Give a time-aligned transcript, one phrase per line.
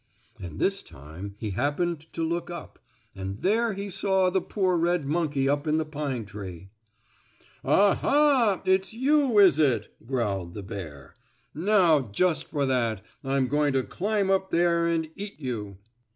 [0.39, 2.79] And this time he happened to look up,
[3.13, 6.71] and there he saw the poor red monkey up in the pine tree.
[7.63, 8.63] "Ah, ha!
[8.65, 11.13] It's you, is it?" growled the bear.
[11.53, 15.77] "Now, just for that I'm going to climb up there and eat you."